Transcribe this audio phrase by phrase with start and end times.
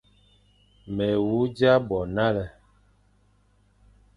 [0.95, 2.45] Mé wu dia bo nale,